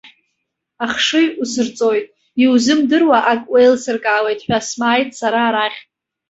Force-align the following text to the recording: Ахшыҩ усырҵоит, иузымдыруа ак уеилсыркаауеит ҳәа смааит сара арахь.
Ахшыҩ 0.85 1.27
усырҵоит, 1.41 2.05
иузымдыруа 2.43 3.19
ак 3.31 3.41
уеилсыркаауеит 3.51 4.39
ҳәа 4.45 4.59
смааит 4.67 5.09
сара 5.19 5.39
арахь. 5.47 5.79